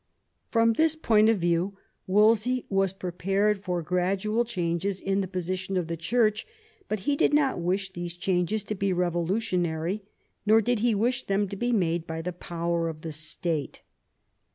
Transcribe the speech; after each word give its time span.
From 0.49 0.73
this 0.73 0.95
point 0.95 1.29
of 1.29 1.37
view 1.37 1.77
Wolsey 2.07 2.65
was 2.69 2.91
prepared 2.91 3.63
for 3.63 3.83
gradual 3.83 4.43
changes 4.45 4.99
in 4.99 5.21
the 5.21 5.27
position 5.27 5.77
of 5.77 5.85
the 5.85 5.95
Church; 5.95 6.47
but 6.87 7.01
he 7.01 7.15
did 7.15 7.35
not 7.35 7.59
wish 7.61 7.91
those 7.91 8.15
changes 8.15 8.63
to 8.63 8.73
be 8.73 8.91
revolutionary, 8.93 10.01
nor 10.43 10.59
did 10.59 10.79
he 10.79 10.95
wish 10.95 11.25
them 11.25 11.47
to 11.49 11.55
be 11.55 11.71
made 11.71 12.07
by 12.07 12.23
the 12.23 12.33
power 12.33 12.89
of 12.89 13.01
the 13.01 13.11
State. 13.11 13.83